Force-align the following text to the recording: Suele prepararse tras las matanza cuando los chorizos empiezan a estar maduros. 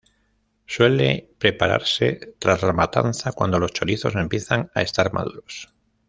Suele 0.65 1.29
prepararse 1.37 2.33
tras 2.39 2.63
las 2.63 2.73
matanza 2.73 3.33
cuando 3.33 3.59
los 3.59 3.71
chorizos 3.71 4.15
empiezan 4.15 4.71
a 4.73 4.81
estar 4.81 5.13
maduros. 5.13 5.71